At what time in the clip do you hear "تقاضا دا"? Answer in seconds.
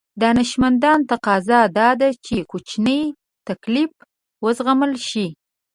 1.09-1.89